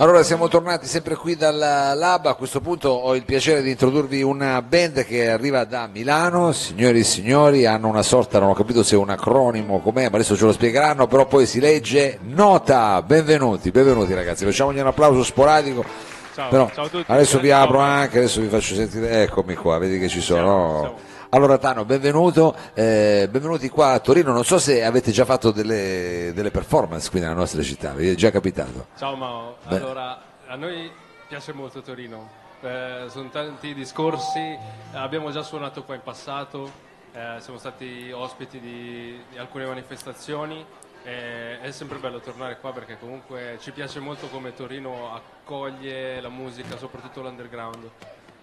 [0.00, 4.22] Allora siamo tornati sempre qui dal Lab, a questo punto ho il piacere di introdurvi
[4.22, 8.84] una band che arriva da Milano, signori e signori, hanno una sorta, non ho capito
[8.84, 13.02] se è un acronimo com'è, ma adesso ce lo spiegheranno, però poi si legge Nota,
[13.02, 15.84] benvenuti, benvenuti ragazzi, facciamogli un applauso sporadico.
[16.32, 17.10] Ciao, Però ciao a tutti.
[17.10, 17.64] adesso vi Ciao.
[17.64, 20.40] apro anche, adesso vi faccio sentire, eccomi qua, vedi che ci sono.
[20.42, 20.98] Siamo, siamo.
[21.30, 26.32] Allora Tano, benvenuto, eh, benvenuti qua a Torino, non so se avete già fatto delle,
[26.34, 28.86] delle performance qui nella nostra città, vi è già capitato?
[28.96, 29.76] Ciao Mao, Beh.
[29.76, 30.90] allora a noi
[31.28, 34.56] piace molto Torino, Eh, sono tanti discorsi,
[34.92, 36.70] abbiamo già suonato qua in passato,
[37.12, 40.64] eh, siamo stati ospiti di, di alcune manifestazioni,
[41.02, 46.76] è sempre bello tornare qua perché comunque ci piace molto come Torino accoglie la musica,
[46.78, 47.88] soprattutto l'underground,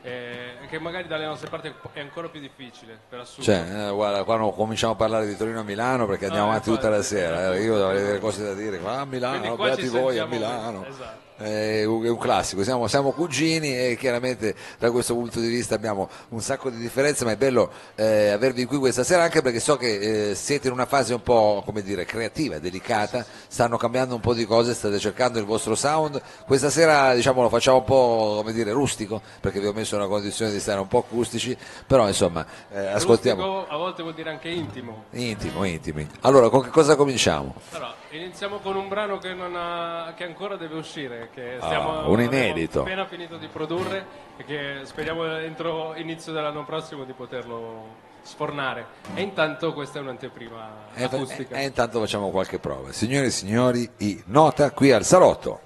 [0.06, 3.44] eh, che magari dalle nostre parti è ancora più difficile per assurdo.
[3.44, 6.52] Cioè, eh, guarda, qua non cominciamo a parlare di Torino a Milano perché andiamo No,
[6.52, 9.66] avanti tutta la sera, eh, io avrei delle cose da dire, ma a Milano, qua
[9.66, 10.86] beati voi a Milano.
[10.88, 11.35] esatto.
[11.38, 16.10] Eh, È un classico, siamo, siamo cugini e chiaramente da questo punto di vista abbiamo
[16.30, 19.76] un sacco di differenze, ma è bello eh, avervi qui questa sera anche perché so
[19.76, 24.22] che eh, siete in una fase un po' come dire creativa, delicata, stanno cambiando un
[24.22, 26.22] po' di cose, state cercando il vostro sound.
[26.46, 30.02] Questa sera diciamo lo facciamo un po' come dire rustico, perché vi ho messo in
[30.02, 33.44] una condizione di stare un po' acustici, però insomma eh, ascoltiamo.
[33.44, 35.06] Rustico a volte vuol dire anche intimo.
[35.12, 36.08] Intimo, intimi.
[36.22, 37.56] Allora, con che cosa cominciamo?
[37.72, 41.90] Allora, iniziamo con un brano che, non ha- che ancora deve uscire, che Ah, stiamo,
[41.92, 42.82] un abbiamo inedito.
[42.82, 44.06] appena finito di produrre
[44.38, 48.86] e che speriamo entro inizio dell'anno prossimo di poterlo sfornare.
[49.14, 51.56] E intanto questa è un'anteprima E, acustica.
[51.58, 52.92] e- e intanto facciamo qualche prova.
[52.92, 55.60] Signore e signori, i nota qui al salotto.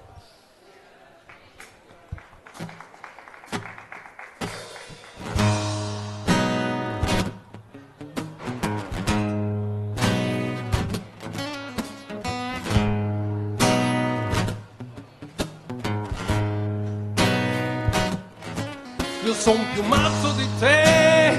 [19.40, 21.38] Son più matto di te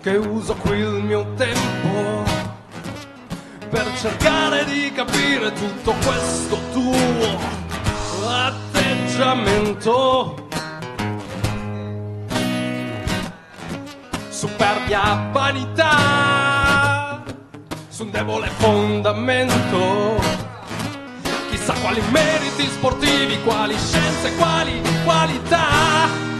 [0.00, 2.22] che uso qui il mio tempo
[3.70, 7.40] per cercare di capire tutto questo tuo
[8.28, 10.46] atteggiamento.
[14.28, 17.24] Superbia vanità
[17.88, 20.20] su un debole fondamento.
[21.50, 26.33] Chissà quali meriti sportivi, quali scienze, quali qualità.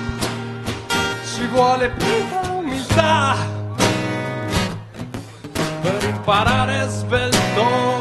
[1.54, 3.36] Vuole più umiltà
[5.82, 8.00] per imparare svelto.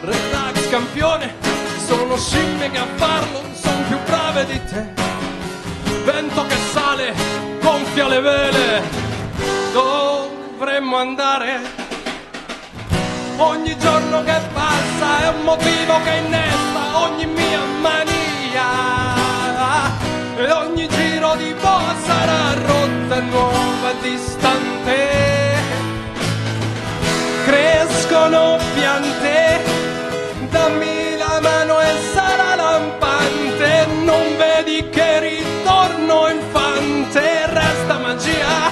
[0.00, 1.34] Relax campione,
[1.86, 4.94] sono scimmie che a farlo sono più brave di te.
[6.04, 7.12] Vento che sale,
[7.60, 8.82] gonfia le vele,
[9.74, 11.60] dovremmo andare.
[13.36, 19.01] Ogni giorno che passa è un motivo che innesta ogni mia mania
[20.36, 24.96] e ogni giro di boa sarà rotta nuova e distante.
[27.44, 29.62] Crescono piante,
[30.50, 33.86] dammi la mano e sarà lampante.
[34.02, 38.70] Non vedi che ritorno infante, resta magia.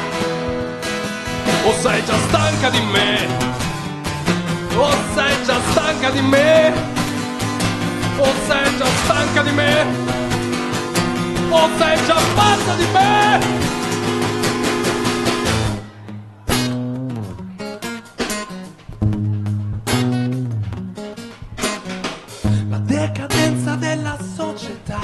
[1.64, 3.26] O sei già stanca di me?
[4.76, 6.72] O sei già stanca di me?
[8.16, 10.29] O sei già stanca di me?
[11.52, 13.40] O sei già pazza di me?
[22.68, 25.00] La decadenza della società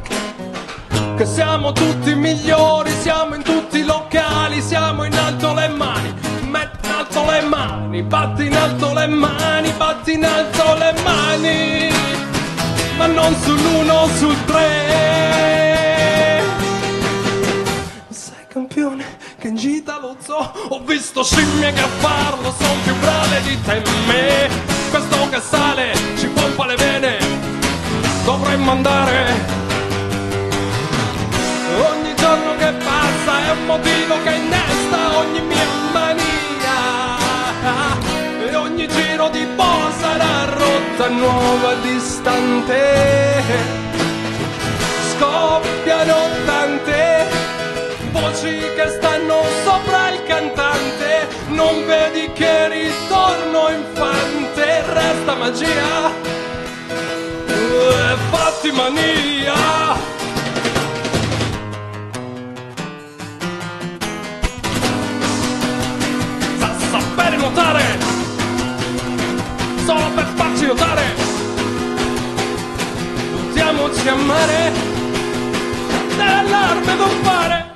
[1.19, 6.13] Che siamo tutti migliori Siamo in tutti i locali Siamo in alto le mani
[6.43, 11.89] Metti in alto le mani Batti in alto le mani Batti in alto le mani
[12.95, 16.41] Ma non sull'uno, sul tre.
[18.07, 22.95] Sei campione che in gita lo zoo Ho visto scimmie che a farlo sono più
[22.95, 24.49] brave di te e me.
[24.89, 27.17] Questo che sale ci pompa le vene
[28.23, 29.58] Dovremmo andare
[32.29, 37.17] giorno che passa è un motivo che innesta ogni mia mania.
[38.45, 42.81] E ogni giro di boa sarà rotta nuova e distante.
[45.11, 47.27] Scoppiano tante
[48.11, 51.27] voci che stanno sopra il cantante.
[51.47, 56.11] Non vedi che ritorno infante Resta magia.
[58.29, 60.18] Fatti mania.
[67.49, 67.81] Nuotare,
[69.85, 71.01] solo per farci notare.
[73.31, 74.71] Buttiamoci a mare,
[76.15, 77.67] dell'arme non fare.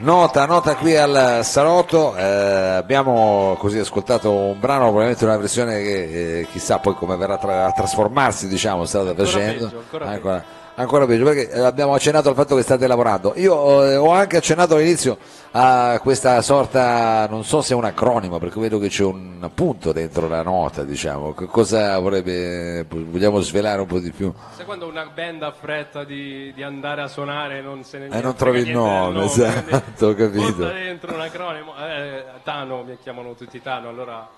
[0.00, 6.38] Nota, nota qui al Salotto, eh, abbiamo così ascoltato un brano, probabilmente una versione che
[6.40, 9.64] eh, chissà poi come verrà tra- a trasformarsi, diciamo, state facendo.
[9.64, 10.44] peggio, ancora ancora,
[10.78, 13.32] ancora peggio, perché eh, abbiamo accennato al fatto che state lavorando.
[13.36, 15.18] Io eh, ho anche accennato all'inizio
[15.50, 19.92] a questa sorta, non so se è un acronimo, perché vedo che c'è un punto
[19.92, 21.34] dentro la nota, diciamo.
[21.34, 24.32] Che cosa vorrebbe, vogliamo svelare un po' di più?
[24.54, 28.20] Sai quando una band ha fretta di, di andare a suonare non se ne Eh,
[28.20, 30.64] non trovi il nome, esatto, ho capito.
[30.64, 34.28] Dentro un acronimo, eh, Tano, mi chiamano tutti Tano, allora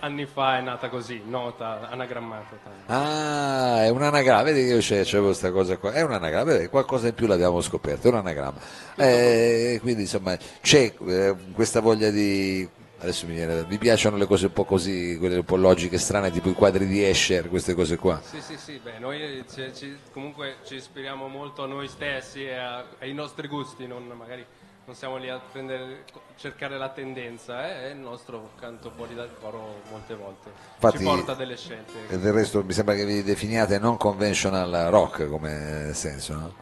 [0.00, 2.56] anni fa è nata così, nota, anagrammata.
[2.86, 6.66] Ah, è un anagramma, vedi che io c'è- questa cosa qua, è un anagramma, vedi,
[6.68, 8.58] qualcosa in più l'abbiamo scoperto, è un anagramma.
[8.96, 12.68] Eh, quindi insomma c'è eh, questa voglia di...
[13.00, 16.32] Adesso mi, viene, mi piacciono le cose un po' così, quelle un po' logiche, strane,
[16.32, 18.20] tipo i quadri di Escher, queste cose qua.
[18.28, 22.54] Sì, sì, sì, beh, noi ci- ci- comunque ci ispiriamo molto a noi stessi e
[22.56, 24.44] a- ai nostri gusti, non, magari
[24.88, 26.04] non siamo lì a prendere-
[26.36, 31.04] cercare la tendenza, eh, e il nostro canto fuori dal coro molte volte Infatti- ci
[31.04, 32.08] porta delle scelte.
[32.08, 36.54] E del resto mi sembra che vi definiate non conventional rock come senso, no?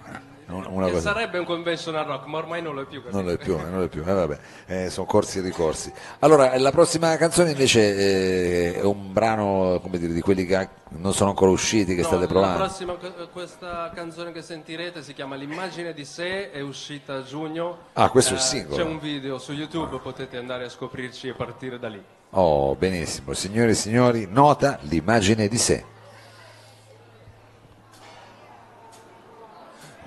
[0.48, 1.12] Un- Una cosa...
[1.12, 3.00] sarebbe un conventional rock, ma ormai non lo è più.
[3.00, 3.16] capito?
[3.16, 5.42] Non lo è più, eh, non lo è più, eh, vabbè, eh, sono corsi e
[5.42, 5.92] ricorsi.
[6.20, 11.12] Allora, la prossima canzone invece eh, è un brano, come dire, di quelli che non
[11.14, 12.58] sono ancora usciti, che No, state la provando.
[12.58, 12.96] prossima,
[13.32, 17.78] questa canzone che sentirete si chiama L'immagine di sé, è uscita a giugno.
[17.94, 18.76] Ah, questo è Eh, il singolo.
[18.76, 22.00] C'è un video su YouTube, potete andare a scoprirci e partire da lì.
[22.30, 23.32] Oh, benissimo.
[23.34, 25.84] Signore e signori, nota l'immagine di sé.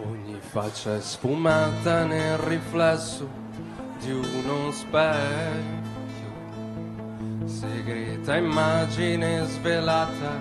[0.05, 3.27] Ogni faccia è sfumata nel riflesso
[3.99, 6.31] di uno specchio,
[7.45, 10.39] segreta immagine svelata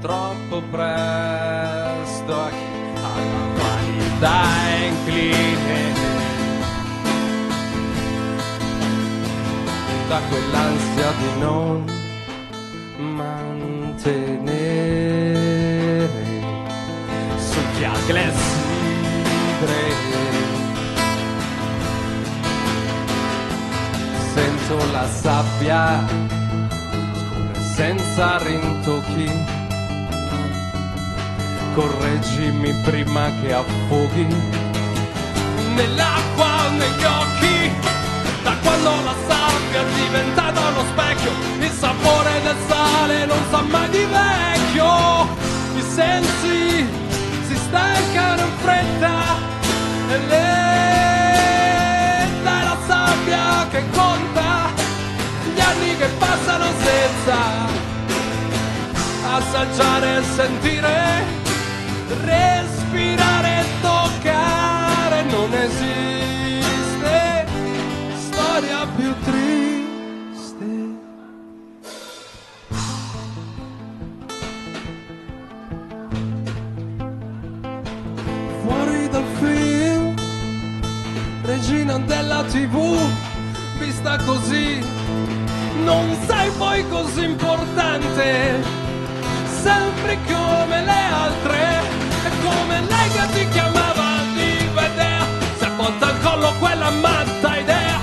[0.00, 2.64] troppo presto a chi
[2.96, 4.42] alla vanità
[4.88, 6.08] incline.
[10.08, 11.84] Da quell'ansia di non
[12.96, 14.50] mantenere
[17.36, 17.84] succhi
[19.60, 20.58] aggressive
[24.32, 26.04] sento la sabbia
[27.74, 29.58] senza rintocchi.
[31.74, 34.26] Correggimi prima che affoghi
[35.74, 37.59] nell'acqua negli occhi
[59.52, 61.24] assaggiare sentire
[62.24, 67.46] respirare toccare non esiste
[68.14, 70.66] storia più triste.
[78.62, 80.14] Fuori dal film
[81.42, 82.96] regina della tv
[83.80, 84.78] vista così
[85.82, 88.79] non sei poi così importante
[89.62, 91.80] sempre come le altre.
[92.24, 95.24] È come lei che ti chiamava di vedere.
[95.58, 97.98] Se porta al collo quella matta idea.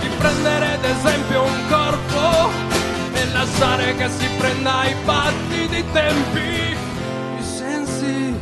[0.00, 2.50] Di prendere ad esempio un corpo
[3.14, 6.76] e lasciare che si prenda i patti dei tempi.
[7.38, 8.38] I sensi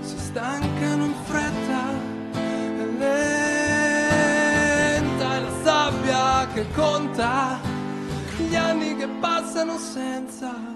[0.00, 1.82] si stancano in fretta
[2.34, 2.38] e
[2.98, 4.16] lenta
[5.36, 7.58] è la sabbia che conta.
[8.36, 10.75] Gli anni che passano senza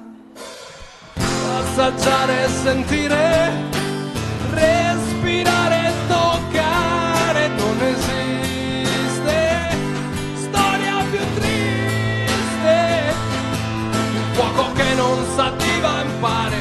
[1.58, 3.52] assaggiare e sentire,
[4.52, 9.38] respirare e toccare, non esiste
[10.34, 13.14] storia più triste,
[13.90, 16.56] un fuoco che non s'attiva impare,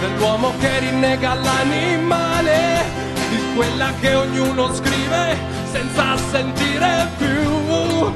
[0.00, 2.84] dell'uomo che rinnega l'animale,
[3.30, 5.36] di quella che ognuno scrive
[5.72, 8.14] senza sentire più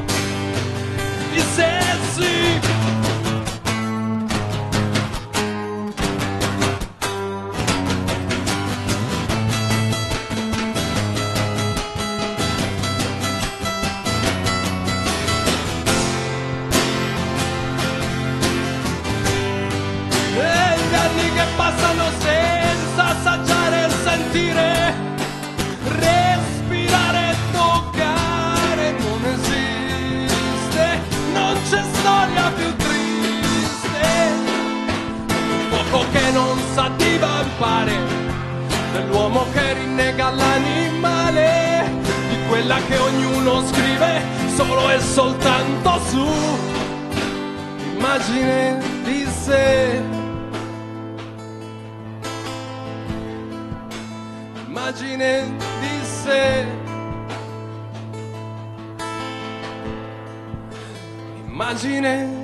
[1.33, 2.80] i sensi.
[37.61, 37.93] Divampare,
[38.93, 41.85] dell'uomo che rinnega l'animale,
[42.31, 44.23] di quella che ognuno scrive
[44.55, 46.27] solo e soltanto su
[47.95, 50.03] immagine di sé.
[54.67, 56.67] Immagine di sé.
[61.47, 62.40] Immagine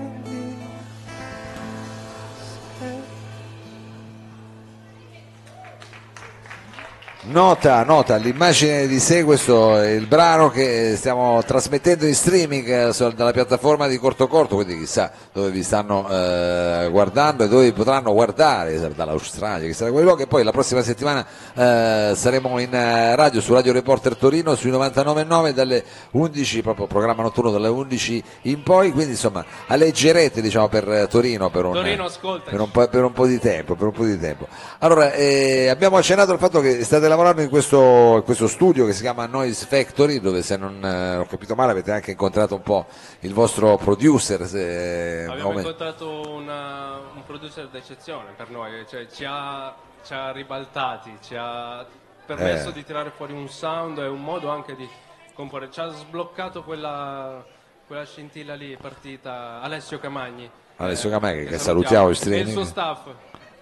[7.29, 13.15] Nota, nota, l'immagine di sé, questo è il brano che stiamo trasmettendo in streaming eh,
[13.17, 17.73] dalla piattaforma di Corto Corto, quindi chissà dove vi stanno eh, guardando e dove vi
[17.73, 22.73] potranno guardare, dall'Australia, chissà da quei luoghi, e poi la prossima settimana eh, saremo in
[22.73, 28.23] eh, radio su Radio Reporter Torino sui 99.9 dalle 11, proprio programma notturno dalle 11
[28.43, 32.09] in poi, quindi insomma alleggerete diciamo per eh, Torino per un, Torino,
[32.45, 34.47] per un po', per un po' di tempo, per un po' di tempo.
[34.79, 38.93] Allora, eh, abbiamo accennato al fatto che state lavorando in questo, in questo studio che
[38.93, 42.63] si chiama Noise Factory, dove se non eh, ho capito male avete anche incontrato un
[42.63, 42.87] po'
[43.21, 44.47] il vostro producer.
[44.47, 50.31] se- Abbiamo come- incontrato una- un producer d'eccezione per noi, cioè ci ha, ci ha
[50.33, 51.85] ribaltati, ci ha
[52.27, 52.73] permesso Eh.
[52.73, 54.89] di tirare fuori un sound e un modo anche di
[55.35, 55.71] comporre.
[55.71, 57.45] Ci ha sbloccato quella,
[57.87, 60.49] quella scintilla lì, partita Alessio Camagni.
[60.77, 62.51] Alessio Camagni, che salutiamo in E il streaming.
[62.53, 63.07] suo staff.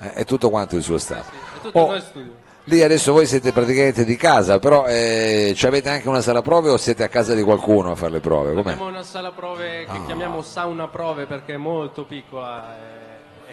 [0.01, 1.31] Eh, è tutto quanto il suo staff.
[1.31, 2.35] È tutto Oh, il studio.
[2.65, 6.77] Lì adesso voi siete praticamente di casa, però eh, avete anche una sala prove o
[6.77, 8.53] siete a casa di qualcuno a fare le prove?
[8.55, 8.73] Com'è?
[8.73, 10.05] Abbiamo una sala prove che Ah.
[10.07, 12.77] chiamiamo sauna prove perché è molto piccola.
[12.77, 13.03] e-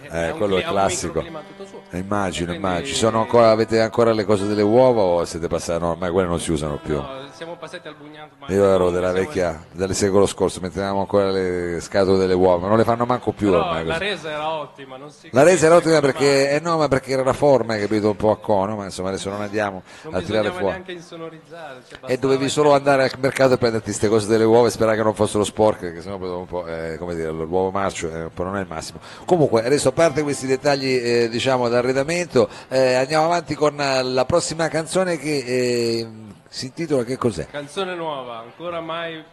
[0.10, 1.08] Eh, un quello è cli- ha un classico.
[1.22, 1.82] microclima tutto suo.
[1.92, 2.88] Eh, Immagino, Quindi- immagino.
[2.88, 5.80] Ci sono ancora, avete ancora le cose delle uova o siete passati?
[5.84, 6.96] No, ormai quelle non si usano più.
[6.96, 7.08] No,
[7.42, 8.36] siamo passati al bugnato.
[8.54, 12.84] Io ero della vecchia, del secolo scorso, mettevamo ancora le scatole delle uova, non le
[12.84, 13.84] fanno manco più Però ormai.
[13.84, 14.06] la così.
[14.10, 14.98] resa era ottima.
[14.98, 17.80] Non si La resa era ottima perché, eh no, ma perché era la forma, hai
[17.80, 20.66] capito, un po' a cono, ma insomma adesso non andiamo non a tirare fuori.
[20.66, 21.82] neanche insonorizzare.
[21.90, 24.98] cioè E dovevi solo andare al mercato e prenderti queste cose delle uova e sperare
[24.98, 28.56] che non fossero sporche, perché sennò un po', eh, come dire, l'uovo marcio eh, non
[28.56, 29.00] è il massimo.
[29.26, 34.68] Comunque, adesso a parte questi dettagli, eh, diciamo, d'arredamento, eh, andiamo avanti con la prossima
[34.68, 36.08] canzone che eh,
[36.54, 37.48] si intitola che cos'è?
[37.48, 39.24] Canzone nuova, ancora mai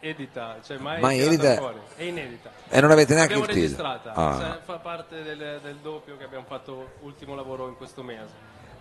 [0.00, 1.54] edita, cioè mai, Mai edita?
[1.54, 1.78] fuori.
[1.94, 2.50] È inedita.
[2.68, 3.92] E non avete neanche L'abbiamo il titolo?
[3.92, 4.38] registrata, Ah.
[4.56, 8.32] se- fa parte del, del doppio che abbiamo fatto ultimo lavoro in questo mese.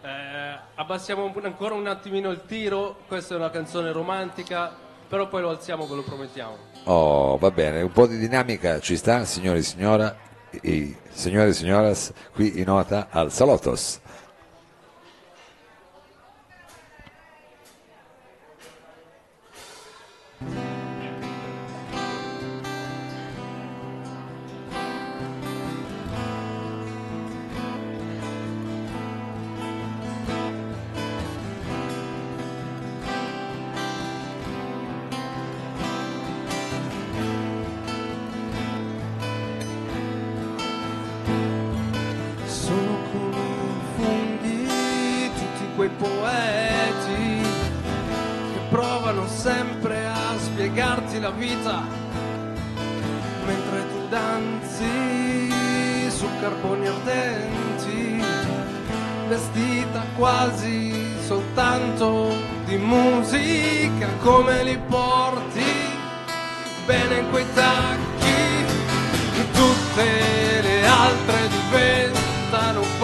[0.01, 4.75] Eh, abbassiamo un- ancora un attimino il tiro, questa è una canzone romantica,
[5.07, 6.57] però poi lo alziamo, ve lo promettiamo.
[6.85, 10.17] Oh, va bene, un po' di dinamica ci sta, signori e signora,
[10.63, 14.01] i, signori e signoras, qui in nota al Salotos.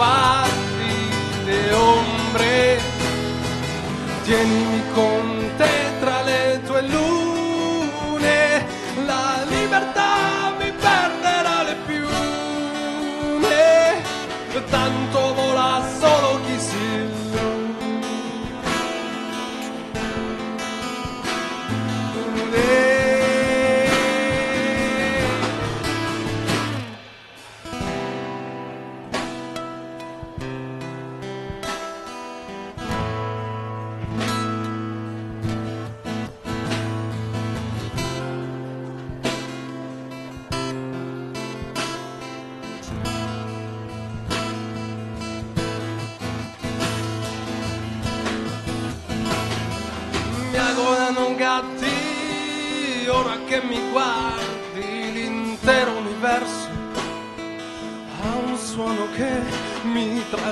[0.00, 2.78] pallide ombre.
[4.24, 5.09] Tienimi con te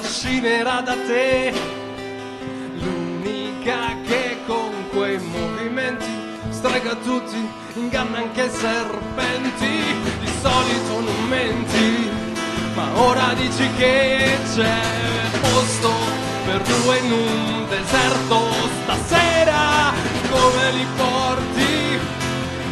[0.08, 1.52] uscirà da te.
[2.80, 6.06] L'unica che con quei movimenti
[6.48, 7.36] strega tutti,
[7.74, 9.76] inganna anche serpenti,
[10.20, 12.10] di solito non menti,
[12.74, 14.80] ma ora dici che c'è
[15.42, 15.92] posto
[16.46, 18.38] per due in un deserto.
[18.84, 19.92] Stasera,
[20.30, 21.98] come li porti?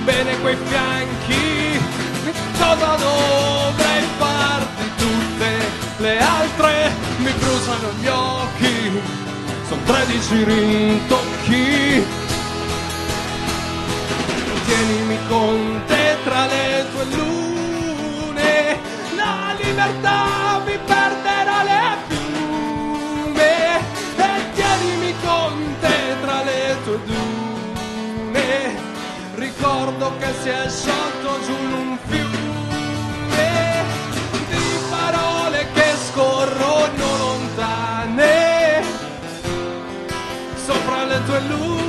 [0.04, 1.80] Bene quei fianchi,
[2.58, 4.15] cosa dovrei fare?
[5.98, 9.00] Le altre mi bruciano gli occhi.
[9.68, 12.06] Sono 13 rintocchi.
[14.66, 18.78] Tienimi con te tra le tue lune.
[19.14, 23.78] La libertà mi perderà le piume
[24.16, 28.84] e tienimi con te tra le tue dune.
[29.36, 32.25] Ricordo che si è sciolto giù in un fiume
[41.36, 41.85] sopra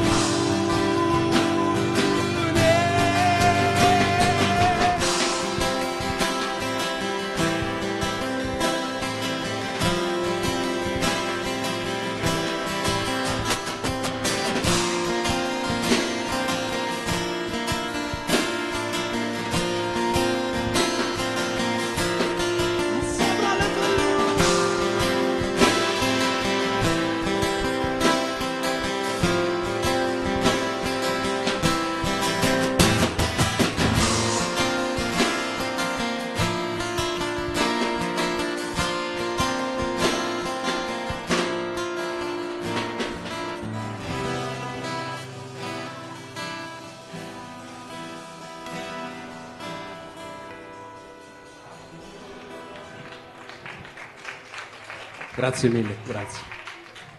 [55.47, 56.39] Grazie mille, grazie.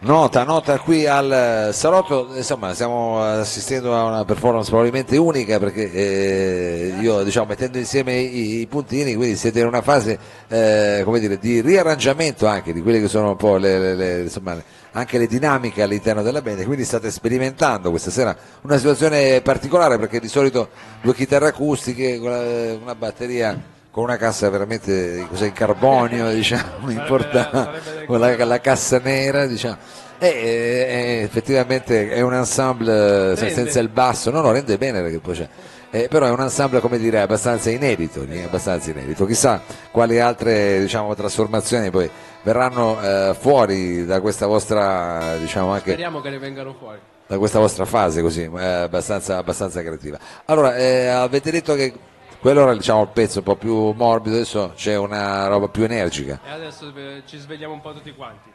[0.00, 6.94] Nota, nota qui al salotto, insomma stiamo assistendo a una performance probabilmente unica perché eh,
[7.00, 11.38] io diciamo mettendo insieme i, i puntini, quindi siete in una fase eh, come dire,
[11.38, 14.62] di riarrangiamento anche di quelle che sono un po' le, le- le- insomma,
[14.92, 20.20] anche le dinamiche all'interno della band, quindi state sperimentando questa sera una situazione particolare perché
[20.20, 20.68] di solito
[21.00, 22.18] due chitarre acustiche,
[22.80, 29.44] una batteria con una cassa veramente cos'è, in carbonio, diciamo, importante, la, la cassa nera,
[29.44, 29.76] diciamo.
[30.20, 33.54] E, e- effettivamente è un ensemble se- Rende.
[33.54, 35.48] senza il basso, no, no, rende bene perché poi c'è.
[35.90, 39.26] Eh, però è un ensemble come dire abbastanza inedito, abbastanza inedito.
[39.26, 42.08] Chissà quali altre diciamo, trasformazioni poi
[42.44, 46.98] verranno eh, fuori da questa vostra diciamo anche Speriamo che ne vengano fuori.
[47.26, 50.18] da questa vostra fase così, eh, abbastanza, abbastanza creativa.
[50.44, 51.92] Allora, eh, avete detto che
[52.40, 56.40] quello era diciamo, il pezzo un po' più morbido, adesso c'è una roba più energica.
[56.46, 58.48] E adesso eh, ci svegliamo un po' tutti quanti.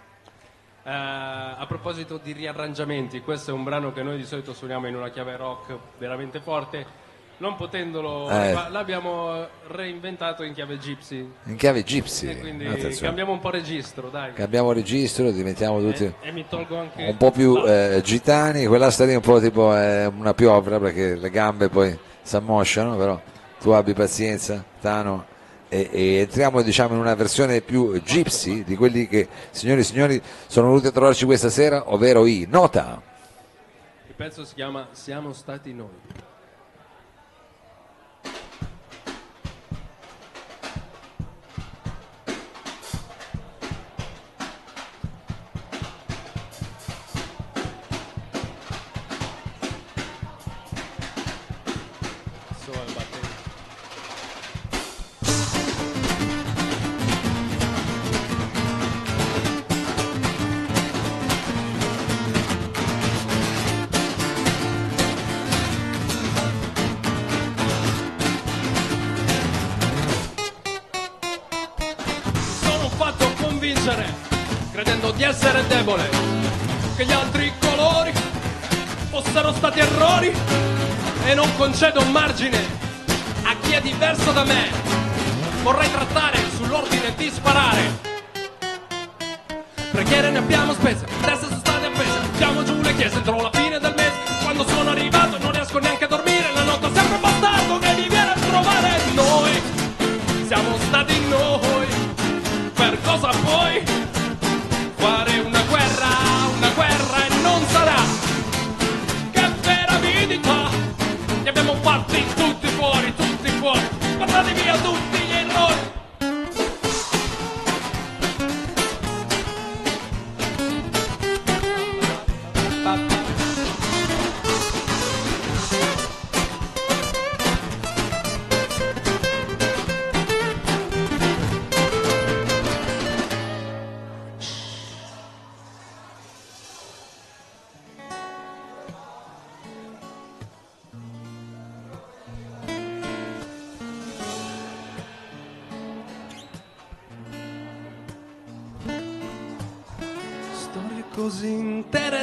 [0.86, 4.96] Eh, a proposito di riarrangiamenti, questo è un brano che noi di solito suoniamo in
[4.96, 7.02] una chiave rock veramente forte.
[7.36, 8.54] Non potendolo, Eh.
[8.70, 11.30] l'abbiamo reinventato in chiave gypsy.
[11.46, 13.08] In chiave gypsy, E quindi attenzione.
[13.08, 14.34] cambiamo un po' registro, dai.
[14.34, 18.92] cambiamo registro, diventiamo tutti E, e mi tolgo anche un po' più eh, gitani, quella
[18.92, 23.20] sta lì un po' tipo eh, una piovra perché le gambe poi si ammosciano, però
[23.64, 25.26] tu abbi pazienza, Tano.
[25.70, 30.22] E, e entriamo diciamo in una versione più gypsy di quelli che signori e signori
[30.48, 33.02] sono venuti a trovarci questa sera, ovvero i Nota.
[34.06, 36.33] Il pezzo si chiama Siamo stati noi.
[73.84, 74.14] Convincere,
[74.72, 76.10] credendo di essere debole,
[76.96, 78.14] che gli altri colori
[79.10, 80.34] fossero stati errori
[81.26, 82.58] e non concedo un margine
[83.44, 84.72] a chi è diverso da me.
[85.64, 88.12] Vorrei trattare sull'ordine di sparare.
[89.92, 93.80] Preghiere ne abbiamo spese, teste sono state appese, buttiamo giù le chiese entro la fine
[93.80, 94.12] del mese.
[94.44, 95.43] Quando sono arrivato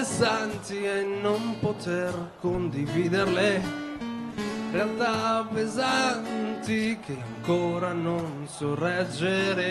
[0.00, 3.60] interessanti e non poter condividerle.
[4.72, 9.68] Realtà pesanti che ancora non sorreggere.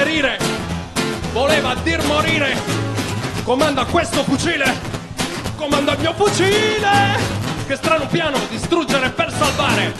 [0.00, 0.38] Intenerire
[1.32, 2.56] voleva dir morire,
[3.44, 4.74] comanda questo fucile,
[5.56, 7.38] comanda il mio fucile.
[7.66, 9.94] Che strano piano, distruggere per salvare.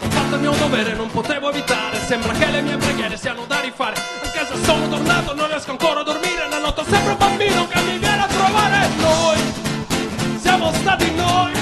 [0.00, 1.98] Ho fatto il mio dovere, non potevo evitare.
[2.06, 4.00] Sembra che le mie preghiere siano da rifare.
[4.22, 6.48] Anche se sono tornato, non riesco ancora a dormire.
[6.48, 8.88] La notte sempre un bambino che mi viene a trovare.
[8.96, 9.38] Noi
[10.40, 11.52] siamo stati noi.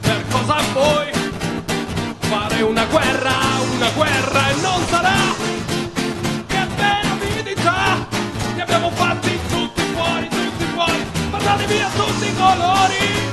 [0.00, 1.10] Per cosa vuoi?
[2.20, 3.32] Fare una guerra,
[3.74, 4.73] una guerra e non
[11.64, 13.32] Mandate via tutti i colori.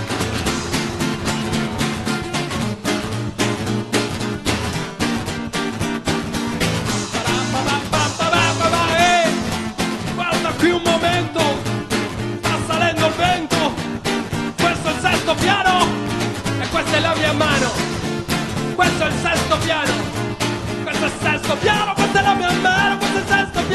[8.98, 11.42] Eh, Guarda qui un momento,
[12.40, 13.74] sta salendo il vento,
[14.62, 15.88] questo è il sesto piano
[16.60, 17.72] e questa è la mia mano,
[18.76, 19.94] questo è il sesto piano,
[20.84, 23.71] questo è il sesto piano, questa è la mia mano, questo è il sesto piano,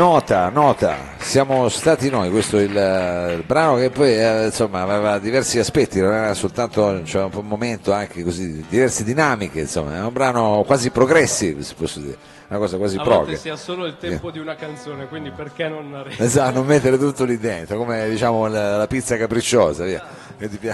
[0.00, 4.80] Nota, nota, siamo stati noi, questo è il, eh, il brano che poi eh, insomma
[4.80, 10.00] aveva diversi aspetti, non era soltanto cioè, un momento anche così, diverse dinamiche, insomma, è
[10.00, 12.16] un brano quasi progressive, se posso dire,
[12.48, 13.34] una cosa quasi A prog.
[13.34, 16.02] sia solo il tempo di una canzone, quindi perché non?
[16.16, 20.02] Esatto, non mettere tutto lì dentro, come diciamo la, la pizza capricciosa, via.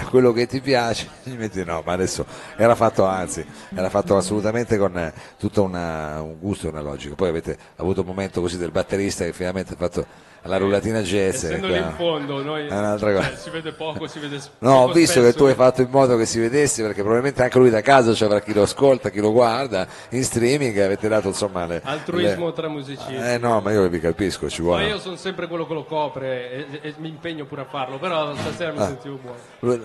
[0.09, 1.09] Quello che ti piace,
[1.65, 2.25] no, ma adesso
[2.55, 7.15] era fatto anzi, era fatto assolutamente con eh, tutto una- un gusto e una logica.
[7.15, 10.05] Poi avete avuto un momento così del batterista che finalmente ha fatto
[10.47, 11.43] la rullatina jazz.
[11.43, 13.27] Essendo lì in fondo, noi È un'altra cosa.
[13.29, 15.37] cioè, si vede poco, si vede No, ho visto che spesso.
[15.37, 18.39] tu hai fatto in modo che si vedesse, perché probabilmente anche lui da casa c'avrà
[18.41, 21.81] chi lo ascolta, chi lo guarda in streaming, avete dato insomma le...
[21.83, 23.13] Altruismo le- tra musicisti.
[23.15, 24.87] Eh no, ma io vi capisco, ci Ma vuole.
[24.87, 28.33] io sono sempre quello che lo copre e, e mi impegno pure a farlo, però
[28.35, 28.73] stasera Ah.
[28.73, 29.37] mi sentivo buono.
[29.59, 29.81] Lui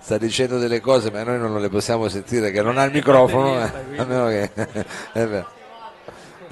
[0.00, 3.60] sta dicendo delle cose ma noi non le possiamo sentire che non ha il microfono
[3.60, 4.50] eh, a meno che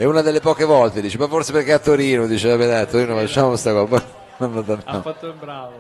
[0.01, 3.15] è una delle poche volte dice ma forse perché a Torino dice vabbè a Torino
[3.17, 4.03] facciamo sta cosa
[4.41, 5.75] Ha fatto il bravo.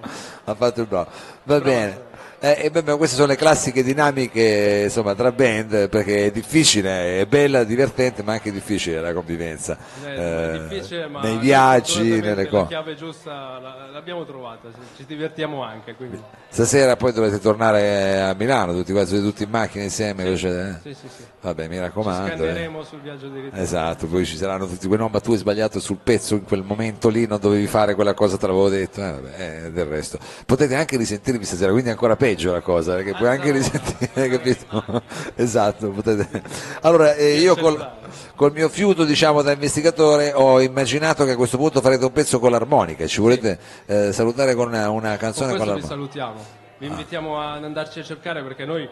[0.44, 1.08] ha fatto il bravo.
[1.44, 2.09] Va bene
[2.42, 7.64] Eh, beh, queste sono le classiche dinamiche insomma, tra band perché è difficile, è bella,
[7.64, 12.48] divertente ma anche difficile la convivenza Eh, Eh, è difficile, ma nei viaggi, nelle La
[12.48, 12.66] cose.
[12.68, 16.18] chiave giusta la- l'abbiamo trovata, ci divertiamo anche, quindi.
[16.48, 20.24] Stasera poi dovete tornare a Milano, tutti, quasi, tutti in macchina insieme.
[20.24, 20.78] così, eh?
[20.82, 21.22] Sì, sì, sì.
[21.42, 22.32] Vabbè, mi Ci raccomando.
[22.32, 22.36] eh.
[22.36, 23.62] scanneremo sul viaggio di ritorno.
[23.62, 26.62] Esatto, poi ci saranno tutti quei no, ma tu hai sbagliato sul pezzo in quel
[26.62, 30.18] momento lì, non dovevi fare quella cosa, te l'avevo detto, eh, vabbè, del resto.
[30.46, 35.02] Potete anche risentirvi stasera, quindi ancora peggio la cosa, perché puoi anche risentire, capito?
[35.34, 36.42] esatto, potete.
[36.82, 37.90] Allora, eh, io col,
[38.36, 42.38] col mio fiuto, diciamo, da investigatore ho immaginato che a questo punto farete un pezzo
[42.38, 45.86] con l'armonica, ci volete eh, salutare con una, una Con canzone con vi l'armonica?
[45.88, 46.44] salutiamo.
[46.78, 48.88] Vi invitiamo ad andarci a cercare perché noi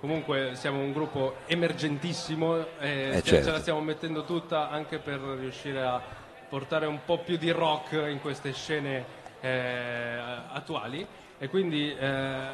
[0.00, 3.44] comunque siamo un gruppo emergentissimo e Eh, ce- certo.
[3.46, 6.00] ce la stiamo mettendo tutta anche per riuscire a
[6.48, 9.04] portare un po' più di rock in queste scene
[9.40, 10.18] eh,
[10.52, 11.04] attuali
[11.38, 12.46] e quindi eh,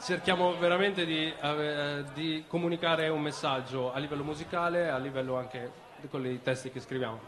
[0.00, 6.08] cerchiamo veramente di, ave- di comunicare un messaggio a livello musicale, a livello anche di-
[6.08, 7.18] con i testi che scriviamo.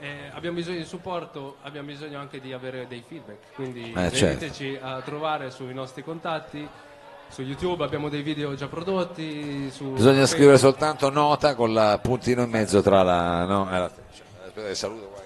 [0.00, 4.24] Eh, abbiamo bisogno di supporto, abbiamo bisogno anche di avere dei feedback, quindi Eh, certo.
[4.26, 6.66] veniteci a trovare sui nostri contatti,
[7.28, 9.70] su YouTube abbiamo dei video già prodotti.
[9.70, 13.44] Su Bisogna scrivere soltanto nota con la puntino in mezzo tra la...
[13.44, 13.84] No, eh, la-
[14.46, 15.22] aspetta che saluto qua.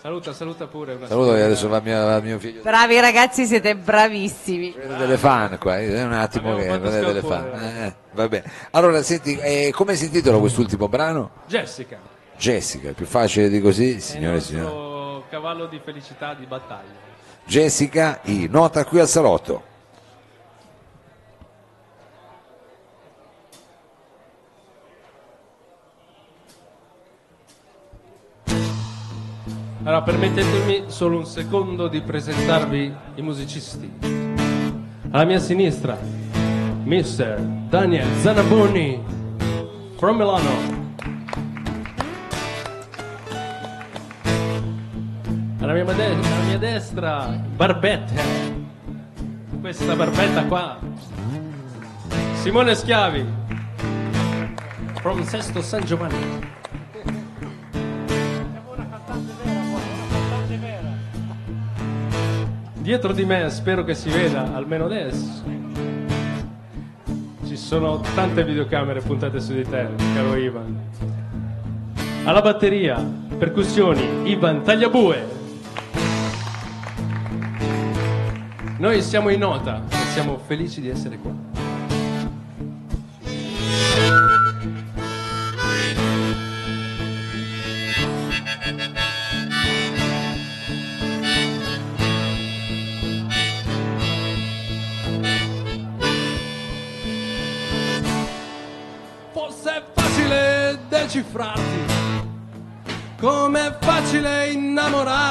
[0.00, 0.94] Saluta, saluta pure.
[0.94, 2.62] Una Saluto adesso va mio, va mio figlio.
[2.62, 4.72] Bravi ragazzi, siete bravissimi.
[4.74, 7.48] Vedo delle fan qua, eh, un attimo che vedete delle fan.
[7.50, 7.86] scalpore.
[7.86, 8.50] Eh, va bene.
[8.70, 11.30] Allora, senti, eh, come si intitola quest'ultimo brano?
[11.46, 11.98] Jessica.
[12.38, 17.08] Jessica, più facile di così, È signore e nostro cavallo di felicità di battaglia.
[17.44, 19.64] Jessica I, nota qui al salotto.
[29.90, 33.92] Allora, permettetemi solo un secondo di presentarvi i musicisti.
[35.10, 35.98] Alla mia sinistra,
[36.84, 37.40] Mr.
[37.68, 39.02] Daniel Zanaboni,
[39.96, 40.50] from Milano.
[45.58, 47.26] Alla mia, alla mia destra,
[47.56, 48.22] Barbetta.
[49.60, 50.78] Questa barbetta qua.
[52.34, 53.26] Simone Schiavi,
[55.00, 56.58] from Sesto San Giovanni.
[62.80, 65.42] Dietro di me spero che si veda, almeno adesso.
[67.46, 70.80] Ci sono tante videocamere puntate su di te, caro Ivan.
[72.24, 72.96] Alla batteria,
[73.36, 75.38] percussioni, Ivan Tagliabue.
[78.78, 81.49] Noi siamo in nota e siamo felici di essere qua.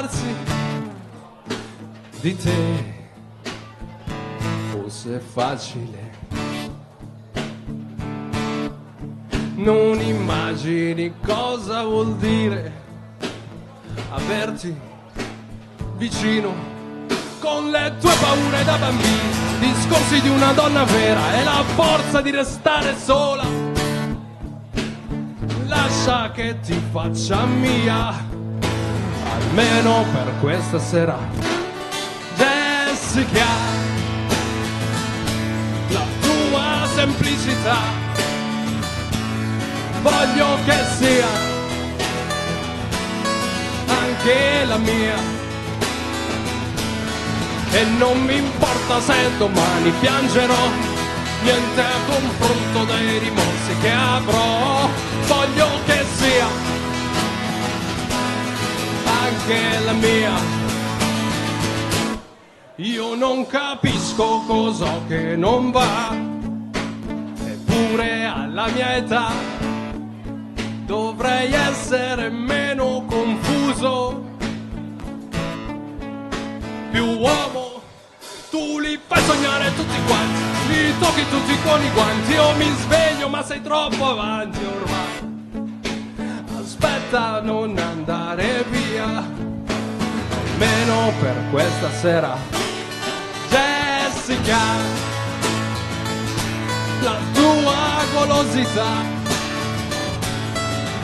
[0.10, 0.36] Innamorarsi
[2.22, 2.98] di te.
[4.72, 6.18] Forse è facile.
[9.56, 12.72] Non immagini cosa vuol dire
[14.12, 14.76] averti
[15.98, 16.78] vicino
[17.40, 22.32] con le tue paure da bambino, discorsi di una donna vera e la forza di
[22.32, 23.44] restare sola.
[25.68, 28.29] Lascia che ti faccia mia,
[29.50, 31.18] almeno per questa sera.
[32.36, 33.46] Jessica,
[35.90, 37.78] la tua semplicità,
[40.02, 41.28] voglio che sia
[43.88, 45.38] anche la mia.
[47.72, 50.70] E non mi importa se domani piangerò,
[51.44, 54.90] niente a confronto dei rimorsi che avrò.
[55.28, 56.79] Voglio che sia
[59.50, 60.34] anche la mia.
[62.76, 66.16] Io non capisco cosa che non va,
[67.46, 69.32] eppure alla mia età
[70.86, 74.24] dovrei essere meno confuso
[76.92, 77.82] più uomo.
[78.50, 82.32] Tu li fai sognare tutti quanti, li tocchi tutti con i guanti.
[82.32, 85.29] Io mi sveglio, ma sei troppo avanti ormai.
[87.12, 89.26] Aspetta, non andare via,
[90.52, 92.38] almeno per questa sera.
[93.50, 94.58] Jessica,
[97.02, 98.92] la tua golosità,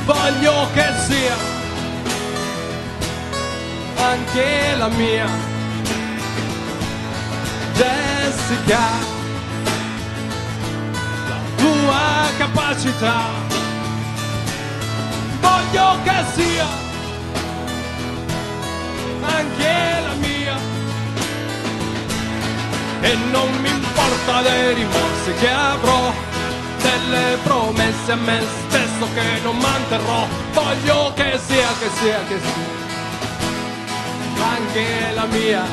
[0.05, 1.35] voglio che sia
[3.97, 5.27] anche la mia.
[7.73, 8.79] Jessica,
[11.29, 13.44] la tua capacità,
[15.45, 16.67] voglio che sia
[19.37, 19.73] anche
[20.07, 20.57] la mia.
[23.01, 26.13] E non mi importa dei rimorsi che avrò,
[26.81, 32.83] delle promesse a me stesso che non manterrò, voglio che sia, che sia, che sia
[34.55, 35.63] anche la mia.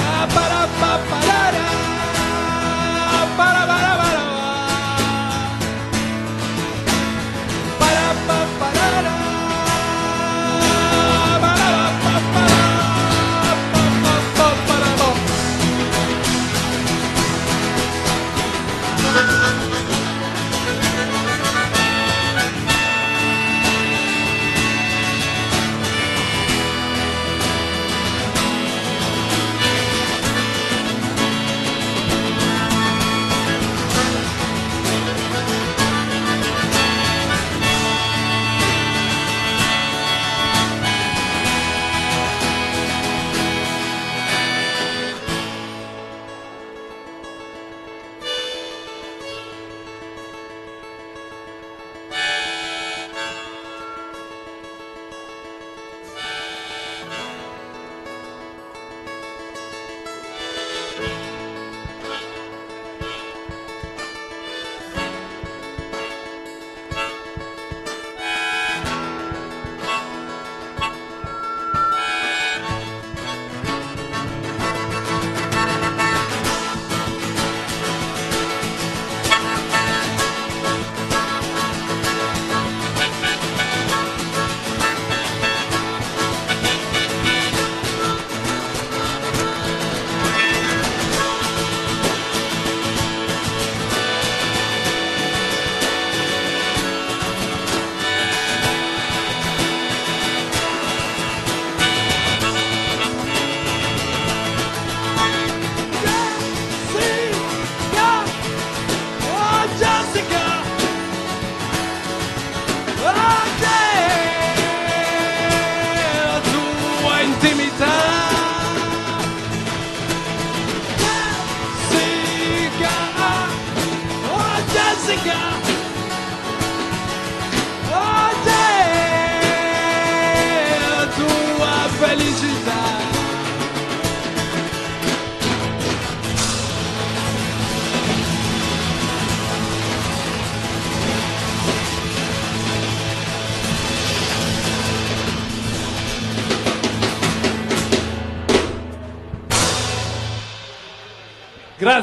[0.00, 1.64] Ba-ba-da-ba-ba-da-da.
[3.36, 3.36] Ba-da-ba-da-ba-da.
[3.36, 3.95] Ba-da-ba-ba-da-da.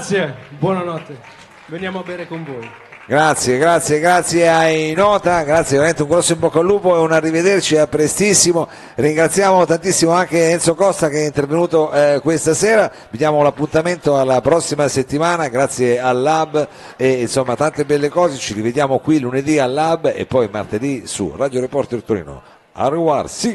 [0.03, 1.17] Grazie, buonanotte.
[1.67, 2.69] Veniamo a bere con voi.
[3.07, 7.13] Grazie, grazie, grazie ai Nota, grazie veramente un grosso in bocca al lupo e un
[7.13, 8.67] arrivederci a prestissimo.
[8.95, 12.91] Ringraziamo tantissimo anche Enzo Costa che è intervenuto eh, questa sera.
[13.11, 18.35] Vi diamo l'appuntamento alla prossima settimana, grazie al Lab e insomma tante belle cose.
[18.35, 22.41] Ci rivediamo qui lunedì al Lab e poi martedì su Radio Reporter Torino.
[22.73, 23.51] A revoir, sigla.